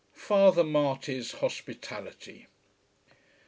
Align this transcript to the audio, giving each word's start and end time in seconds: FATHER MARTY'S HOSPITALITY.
FATHER 0.13 0.63
MARTY'S 0.63 1.31
HOSPITALITY. 1.33 2.47